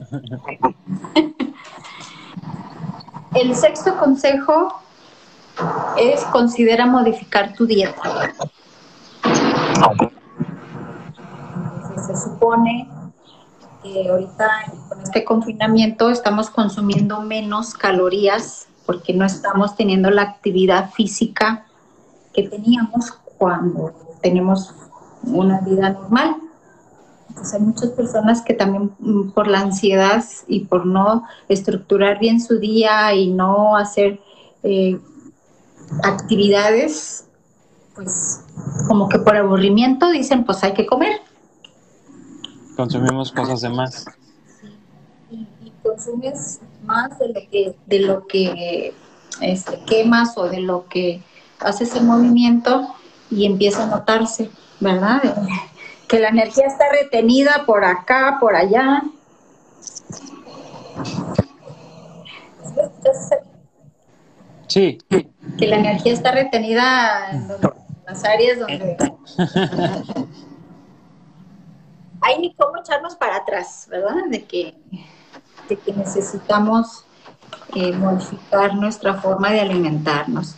El 3.36 3.54
sexto 3.54 3.96
consejo 3.98 4.82
es 5.96 6.24
considera 6.24 6.86
modificar 6.86 7.52
tu 7.54 7.66
dieta. 7.66 8.32
Se 12.04 12.16
supone 12.16 12.88
que 13.84 14.08
ahorita 14.08 14.48
con 14.88 15.02
este 15.02 15.24
confinamiento 15.24 16.10
estamos 16.10 16.50
consumiendo 16.50 17.20
menos 17.20 17.74
calorías 17.74 18.66
porque 18.86 19.14
no 19.14 19.24
estamos 19.24 19.76
teniendo 19.76 20.10
la 20.10 20.22
actividad 20.22 20.90
física 20.90 21.64
que 22.34 22.48
teníamos 22.48 23.12
cuando 23.38 23.92
tenemos 24.20 24.74
una 25.22 25.60
vida 25.60 25.90
normal. 25.90 26.36
Entonces 27.28 27.54
hay 27.54 27.60
muchas 27.60 27.90
personas 27.90 28.42
que 28.42 28.54
también 28.54 28.92
mm, 28.98 29.30
por 29.30 29.48
la 29.48 29.60
ansiedad 29.60 30.24
y 30.46 30.66
por 30.66 30.86
no 30.86 31.24
estructurar 31.48 32.18
bien 32.18 32.40
su 32.40 32.58
día 32.58 33.14
y 33.14 33.30
no 33.30 33.76
hacer 33.76 34.20
eh, 34.62 35.00
actividades, 36.02 37.26
pues 37.94 38.44
como 38.88 39.08
que 39.08 39.18
por 39.18 39.36
aburrimiento 39.36 40.10
dicen 40.10 40.44
pues 40.44 40.62
hay 40.64 40.74
que 40.74 40.86
comer. 40.86 41.20
Consumimos 42.76 43.30
cosas 43.32 43.60
de 43.60 43.68
más. 43.68 44.04
Y, 45.30 45.46
consumes 45.82 46.60
más 46.84 47.18
de 47.18 47.28
lo 47.28 47.40
que, 47.50 47.76
de 47.86 48.00
lo 48.00 48.26
que 48.26 48.94
este, 49.40 49.78
quemas 49.84 50.36
o 50.36 50.48
de 50.48 50.60
lo 50.60 50.86
que 50.88 51.22
haces 51.64 51.94
el 51.96 52.04
movimiento 52.04 52.94
y 53.30 53.46
empieza 53.46 53.84
a 53.84 53.86
notarse, 53.86 54.50
¿verdad? 54.80 55.22
Que 56.08 56.20
la 56.20 56.28
energía 56.28 56.66
está 56.66 56.84
retenida 56.92 57.64
por 57.66 57.84
acá, 57.84 58.36
por 58.40 58.54
allá. 58.54 59.02
Sí. 64.68 64.98
Que 65.58 65.66
la 65.66 65.76
energía 65.76 66.12
está 66.12 66.32
retenida 66.32 67.30
en, 67.30 67.48
las 68.06 68.24
áreas 68.24 68.58
donde 68.58 68.96
hay 72.20 72.38
ni 72.38 72.54
cómo 72.54 72.78
echarnos 72.78 73.16
para 73.16 73.36
atrás, 73.36 73.86
¿verdad? 73.88 74.14
De 74.28 74.44
que, 74.44 74.74
de 75.68 75.76
que 75.76 75.92
necesitamos 75.92 77.04
eh, 77.74 77.92
modificar 77.92 78.74
nuestra 78.74 79.14
forma 79.14 79.50
de 79.52 79.60
alimentarnos. 79.60 80.56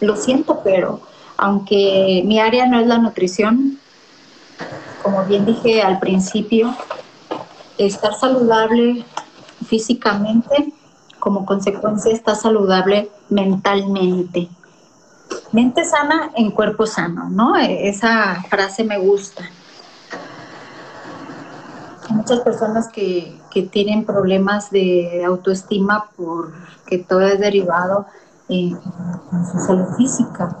Lo 0.00 0.16
siento, 0.16 0.60
pero 0.62 1.00
aunque 1.36 2.22
mi 2.24 2.40
área 2.40 2.66
no 2.66 2.80
es 2.80 2.86
la 2.86 2.98
nutrición, 2.98 3.78
como 5.02 5.24
bien 5.24 5.46
dije 5.46 5.82
al 5.82 5.98
principio, 5.98 6.74
estar 7.78 8.14
saludable 8.14 9.04
físicamente, 9.66 10.72
como 11.18 11.46
consecuencia, 11.46 12.12
está 12.12 12.34
saludable 12.34 13.08
mentalmente. 13.28 14.48
Mente 15.52 15.84
sana 15.84 16.30
en 16.36 16.50
cuerpo 16.50 16.86
sano, 16.86 17.28
¿no? 17.30 17.56
Esa 17.56 18.42
frase 18.48 18.84
me 18.84 18.98
gusta. 18.98 19.48
Hay 22.08 22.16
muchas 22.16 22.40
personas 22.40 22.88
que, 22.88 23.36
tienen 23.72 24.04
problemas 24.04 24.70
de 24.70 25.24
autoestima 25.24 26.10
porque 26.16 26.98
todo 26.98 27.22
es 27.22 27.40
derivado 27.40 28.06
en, 28.48 28.78
su 29.52 29.58
salud 29.58 29.94
física, 29.96 30.56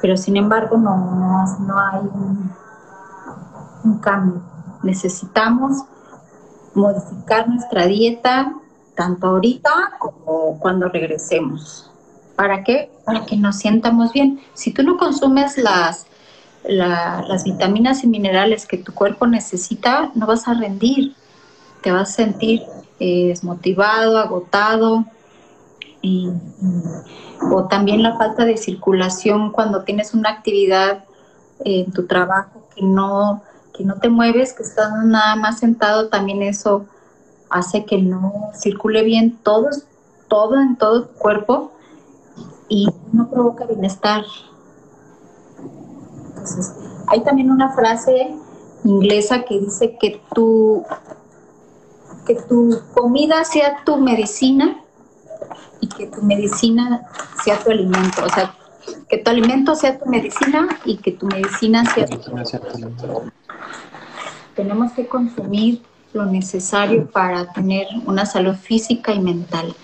pero 0.00 0.16
sin 0.16 0.36
embargo 0.36 0.76
no, 0.76 0.96
no, 1.60 1.78
hay 1.78 2.00
un 3.84 3.98
cambio. 3.98 4.42
Necesitamos 4.82 5.84
modificar 6.74 7.48
nuestra 7.48 7.86
dieta 7.86 8.54
tanto 8.94 9.28
ahorita 9.28 9.70
como 9.98 10.58
cuando 10.58 10.88
regresemos. 10.88 11.90
¿Para 12.36 12.64
qué? 12.64 12.90
Para 13.04 13.24
que 13.24 13.36
nos 13.36 13.56
sientamos 13.56 14.12
bien. 14.12 14.40
Si 14.54 14.72
tú 14.72 14.82
no 14.82 14.96
consumes 14.96 15.58
las, 15.58 16.06
las 16.64 17.44
vitaminas 17.44 18.04
y 18.04 18.06
minerales 18.06 18.66
que 18.66 18.78
tu 18.78 18.92
cuerpo 18.92 19.26
necesita, 19.26 20.10
no 20.14 20.26
vas 20.26 20.48
a 20.48 20.54
rendir. 20.54 21.14
Te 21.82 21.92
vas 21.92 22.10
a 22.10 22.12
sentir 22.12 22.62
eh, 22.98 23.28
desmotivado, 23.28 24.18
agotado. 24.18 25.04
O 27.52 27.64
también 27.68 28.02
la 28.02 28.16
falta 28.16 28.44
de 28.44 28.56
circulación 28.56 29.52
cuando 29.52 29.84
tienes 29.84 30.14
una 30.14 30.30
actividad 30.30 31.04
en 31.64 31.92
tu 31.92 32.06
trabajo 32.06 32.68
que 32.74 32.82
no, 32.82 33.42
que 33.74 33.84
no 33.84 33.96
te 33.96 34.08
mueves, 34.08 34.52
que 34.52 34.62
estás 34.62 34.92
nada 35.04 35.36
más 35.36 35.58
sentado, 35.58 36.08
también 36.08 36.42
eso 36.42 36.86
hace 37.50 37.84
que 37.84 37.98
no 37.98 38.50
circule 38.54 39.02
bien 39.02 39.38
todo, 39.42 39.68
todo 40.28 40.60
en 40.60 40.76
todo 40.76 41.04
tu 41.04 41.14
cuerpo 41.14 41.72
y 42.68 42.88
no 43.12 43.28
provoca 43.28 43.66
bienestar. 43.66 44.24
Entonces, 46.28 46.74
hay 47.08 47.22
también 47.22 47.50
una 47.50 47.74
frase 47.74 48.34
inglesa 48.84 49.42
que 49.42 49.58
dice 49.58 49.98
que 50.00 50.22
tu, 50.34 50.84
que 52.26 52.36
tu 52.36 52.80
comida 52.94 53.44
sea 53.44 53.84
tu 53.84 53.96
medicina 53.98 54.79
y 55.80 55.88
que 55.88 56.06
tu 56.06 56.22
medicina 56.22 57.02
sea 57.44 57.58
tu 57.58 57.70
alimento. 57.70 58.24
O 58.24 58.28
sea, 58.28 58.54
que 59.08 59.18
tu 59.18 59.30
alimento 59.30 59.74
sea 59.74 59.98
tu 59.98 60.08
medicina 60.08 60.68
y 60.84 60.96
que 60.96 61.12
tu 61.12 61.26
medicina 61.26 61.84
sea 61.84 62.06
tu 62.06 62.30
alimento. 62.30 63.24
Tenemos 64.54 64.92
que 64.92 65.06
consumir 65.06 65.82
lo 66.12 66.26
necesario 66.26 67.06
para 67.10 67.52
tener 67.52 67.86
una 68.06 68.26
salud 68.26 68.54
física 68.54 69.12
y 69.12 69.20
mental. 69.20 69.74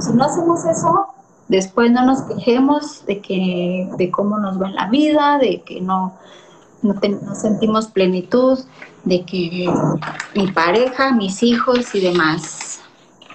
Si 0.00 0.12
no 0.12 0.24
hacemos 0.24 0.64
eso, 0.64 1.16
Después 1.48 1.92
no 1.92 2.04
nos 2.04 2.22
quejemos 2.22 3.06
de 3.06 3.20
que 3.20 3.88
de 3.96 4.10
cómo 4.10 4.38
nos 4.38 4.60
va 4.60 4.68
en 4.68 4.74
la 4.74 4.88
vida, 4.88 5.38
de 5.38 5.62
que 5.62 5.80
no, 5.80 6.14
no, 6.82 6.94
sentimos 7.34 7.86
plenitud, 7.86 8.58
de 9.04 9.24
que 9.24 9.72
mi 10.34 10.46
pareja, 10.48 11.12
mis 11.12 11.42
hijos 11.44 11.94
y 11.94 12.00
demás. 12.00 12.80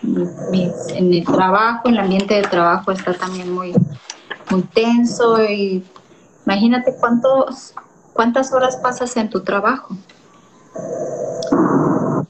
En 0.04 1.14
el 1.14 1.26
trabajo, 1.26 1.90
el 1.90 2.00
ambiente 2.00 2.36
de 2.36 2.42
trabajo 2.42 2.92
está 2.92 3.14
también 3.14 3.52
muy, 3.52 3.74
muy 4.50 4.62
tenso 4.64 5.44
y 5.44 5.84
imagínate 6.46 6.96
cuántos, 7.00 7.74
cuántas 8.14 8.52
horas 8.54 8.78
pasas 8.78 9.16
en 9.18 9.30
tu 9.30 9.42
trabajo. 9.42 9.96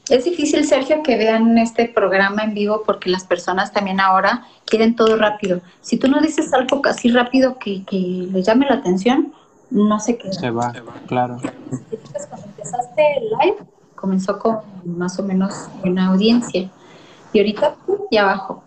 Es 0.08 0.24
difícil, 0.24 0.66
Sergio, 0.66 1.02
que 1.02 1.16
vean 1.16 1.56
este 1.58 1.88
programa 1.88 2.42
en 2.42 2.54
vivo 2.54 2.82
porque 2.84 3.08
las 3.08 3.24
personas 3.24 3.72
también 3.72 4.00
ahora 4.00 4.44
quieren 4.66 4.94
todo 4.94 5.16
rápido. 5.16 5.60
Si 5.80 5.96
tú 5.96 6.08
no 6.08 6.20
dices 6.20 6.52
algo 6.52 6.82
casi 6.82 7.10
rápido 7.10 7.58
que, 7.58 7.84
que 7.84 8.28
les 8.30 8.46
llame 8.46 8.66
la 8.66 8.74
atención, 8.74 9.32
no 9.70 9.98
se 10.00 10.18
queda. 10.18 10.32
Se 10.32 10.50
va, 10.50 10.72
claro. 11.06 11.38
Cuando 11.38 12.46
empezaste 12.46 13.02
el 13.16 13.24
live, 13.40 13.56
comenzó 13.94 14.38
con 14.38 14.58
más 14.84 15.18
o 15.18 15.22
menos 15.22 15.68
una 15.84 16.08
audiencia. 16.08 16.68
Y 17.32 17.38
ahorita 17.38 17.76
ya 18.10 18.22
abajo. 18.22 18.62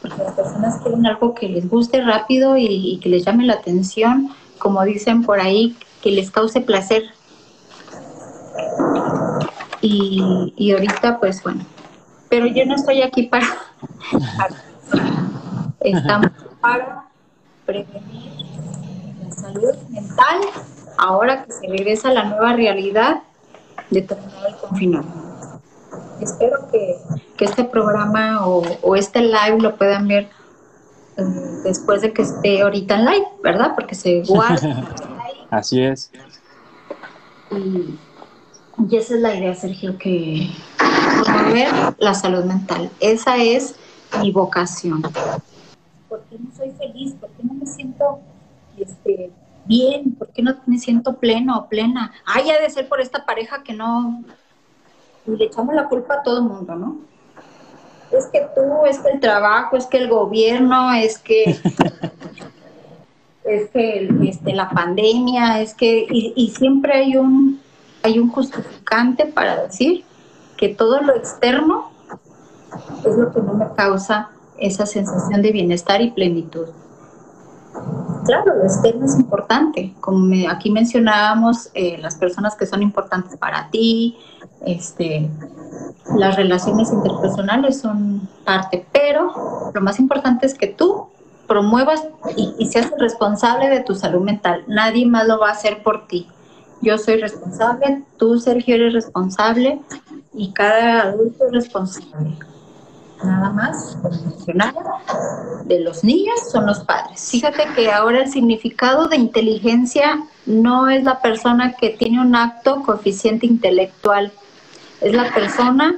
Porque 0.00 0.22
las 0.22 0.32
personas 0.32 0.80
quieren 0.82 1.06
algo 1.06 1.34
que 1.34 1.48
les 1.48 1.68
guste 1.68 2.02
rápido 2.02 2.56
y, 2.56 2.66
y 2.66 2.98
que 2.98 3.08
les 3.08 3.24
llame 3.24 3.44
la 3.44 3.54
atención, 3.54 4.30
como 4.58 4.82
dicen 4.82 5.22
por 5.22 5.40
ahí, 5.40 5.76
que 6.02 6.10
les 6.10 6.30
cause 6.30 6.60
placer 6.60 7.04
y, 9.80 10.72
ahorita, 10.72 11.18
pues 11.18 11.42
bueno, 11.42 11.64
pero 12.28 12.46
yo 12.46 12.64
no 12.66 12.76
estoy 12.76 13.02
aquí 13.02 13.24
para, 13.24 13.46
estamos 15.80 16.30
para 16.60 17.04
prevenir 17.66 18.32
la 19.22 19.34
salud 19.34 19.74
mental 19.90 20.38
ahora 20.98 21.44
que 21.44 21.52
se 21.52 21.66
regresa 21.66 22.10
a 22.10 22.12
la 22.12 22.24
nueva 22.24 22.52
realidad 22.52 23.22
de 23.90 24.02
terminar 24.02 24.46
el 24.48 24.56
confinamiento. 24.56 25.60
Espero 26.20 26.68
que, 26.70 26.98
este 27.44 27.64
programa 27.64 28.46
o, 28.46 28.96
este 28.96 29.20
live 29.20 29.58
lo 29.60 29.76
puedan 29.76 30.08
ver 30.08 30.28
eh, 31.16 31.22
después 31.64 32.02
de 32.02 32.12
que 32.12 32.22
esté 32.22 32.62
ahorita 32.62 32.96
en 32.96 33.04
live, 33.04 33.26
¿verdad? 33.42 33.74
Porque 33.74 33.94
se 33.94 34.22
guarda. 34.26 34.88
Así 35.50 35.82
es. 35.82 36.10
Y, 37.50 37.98
y 38.88 38.96
esa 38.96 39.14
es 39.14 39.20
la 39.20 39.34
idea, 39.34 39.54
Sergio, 39.54 39.98
que 39.98 40.50
promover 41.24 41.68
la 41.98 42.14
salud 42.14 42.44
mental. 42.44 42.90
Esa 43.00 43.36
es 43.36 43.74
mi 44.20 44.30
vocación. 44.30 45.02
¿Por 46.08 46.22
qué 46.24 46.38
no 46.38 46.54
soy 46.56 46.70
feliz? 46.72 47.14
¿Por 47.14 47.30
qué 47.30 47.42
no 47.44 47.54
me 47.54 47.66
siento 47.66 48.20
este, 48.78 49.30
bien? 49.64 50.14
¿Por 50.14 50.28
qué 50.28 50.42
no 50.42 50.54
me 50.66 50.78
siento 50.78 51.16
pleno 51.16 51.58
o 51.58 51.66
plena? 51.68 52.12
Ay, 52.24 52.50
ha 52.50 52.60
de 52.60 52.70
ser 52.70 52.88
por 52.88 53.00
esta 53.00 53.24
pareja 53.24 53.62
que 53.62 53.72
no... 53.72 54.22
le 55.26 55.44
echamos 55.44 55.74
la 55.74 55.88
culpa 55.88 56.14
a 56.14 56.22
todo 56.22 56.38
el 56.38 56.44
mundo, 56.44 56.74
¿no? 56.74 57.11
Es 58.12 58.26
que 58.26 58.46
tú, 58.54 58.86
es 58.86 58.98
que 58.98 59.10
el 59.10 59.20
trabajo, 59.20 59.76
es 59.76 59.86
que 59.86 59.98
el 59.98 60.08
gobierno, 60.08 60.92
es 60.92 61.18
que... 61.18 61.44
es 63.44 63.70
que 63.70 64.08
este, 64.28 64.54
la 64.54 64.70
pandemia, 64.70 65.60
es 65.60 65.74
que... 65.74 66.06
y 66.08 66.52
siempre 66.56 66.94
hay 66.94 67.16
un 67.16 67.60
hay 68.02 68.18
un 68.18 68.28
justificante 68.28 69.26
para 69.26 69.64
decir 69.64 70.04
que 70.56 70.68
todo 70.68 71.00
lo 71.00 71.14
externo 71.14 71.90
es 73.04 73.16
lo 73.16 73.32
que 73.32 73.40
no 73.40 73.54
me 73.54 73.66
causa 73.76 74.30
esa 74.58 74.86
sensación 74.86 75.42
de 75.42 75.52
bienestar 75.52 76.00
y 76.00 76.10
plenitud. 76.10 76.68
Claro, 78.24 78.54
lo 78.54 78.64
externo 78.64 79.04
es 79.04 79.16
importante, 79.16 79.94
como 80.00 80.32
aquí 80.48 80.70
mencionábamos, 80.70 81.70
eh, 81.74 81.98
las 81.98 82.14
personas 82.16 82.54
que 82.54 82.66
son 82.66 82.82
importantes 82.82 83.36
para 83.36 83.68
ti, 83.70 84.16
este, 84.64 85.28
las 86.16 86.36
relaciones 86.36 86.92
interpersonales 86.92 87.80
son 87.80 88.28
parte, 88.44 88.86
pero 88.92 89.72
lo 89.74 89.80
más 89.80 89.98
importante 89.98 90.46
es 90.46 90.54
que 90.54 90.68
tú 90.68 91.08
promuevas 91.48 92.06
y, 92.36 92.54
y 92.58 92.66
seas 92.66 92.92
responsable 92.96 93.68
de 93.68 93.80
tu 93.80 93.94
salud 93.94 94.22
mental. 94.22 94.62
Nadie 94.68 95.04
más 95.06 95.26
lo 95.26 95.40
va 95.40 95.48
a 95.48 95.52
hacer 95.52 95.82
por 95.82 96.06
ti. 96.06 96.28
Yo 96.80 96.98
soy 96.98 97.20
responsable, 97.20 98.02
tú, 98.18 98.38
Sergio, 98.38 98.76
eres 98.76 98.92
responsable 98.92 99.80
y 100.32 100.52
cada 100.52 101.02
adulto 101.02 101.46
es 101.46 101.52
responsable. 101.52 102.36
Nada 103.24 103.50
más, 103.50 103.96
de 105.64 105.80
los 105.80 106.02
niños 106.02 106.34
son 106.50 106.66
los 106.66 106.80
padres. 106.80 107.28
Fíjate 107.30 107.66
que 107.74 107.90
ahora 107.90 108.22
el 108.22 108.30
significado 108.30 109.06
de 109.06 109.16
inteligencia 109.16 110.22
no 110.46 110.88
es 110.88 111.04
la 111.04 111.20
persona 111.20 111.72
que 111.72 111.90
tiene 111.90 112.20
un 112.20 112.34
acto 112.34 112.82
coeficiente 112.82 113.46
intelectual, 113.46 114.32
es 115.00 115.14
la 115.14 115.32
persona 115.32 115.96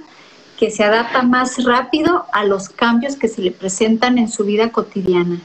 que 0.59 0.71
se 0.71 0.85
adapta 0.85 1.23
más 1.23 1.65
rápido 1.65 2.27
a 2.33 2.45
los 2.45 2.69
cambios 2.69 3.17
que 3.17 3.29
se 3.29 3.43
le 3.43 3.51
presentan 3.51 4.19
en 4.19 4.29
su 4.29 4.45
vida 4.45 4.71
cotidiana, 4.71 5.41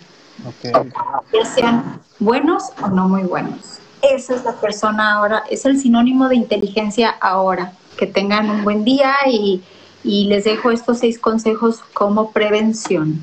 ya 1.34 1.46
sean 1.46 2.02
buenos 2.20 2.63
o 2.82 2.88
no 2.89 3.08
muy 3.08 3.24
buenos. 3.24 3.80
Esa 4.02 4.36
es 4.36 4.44
la 4.46 4.54
persona 4.54 5.13
ahora, 5.13 5.44
es 5.50 5.65
el 5.65 5.80
sinónimo 5.80 6.30
de 6.30 6.36
inteligencia 6.36 7.10
ahora. 7.20 7.74
Que 7.98 8.08
tengan 8.08 8.50
un 8.50 8.63
buen 8.63 8.86
día 8.86 9.13
y, 9.30 9.62
y 10.10 10.26
les 10.26 10.43
dejo 10.43 10.72
estos 10.72 10.98
seis 10.98 11.19
consejos 11.19 11.82
como 11.93 12.32
prevención. 12.32 13.22